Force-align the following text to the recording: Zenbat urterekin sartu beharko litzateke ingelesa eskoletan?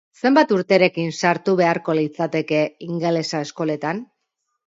Zenbat 0.27 0.51
urterekin 0.55 1.11
sartu 1.17 1.53
beharko 1.59 1.95
litzateke 1.99 2.63
ingelesa 2.87 3.45
eskoletan? 3.49 4.01